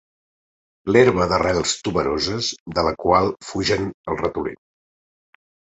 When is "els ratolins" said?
3.93-4.63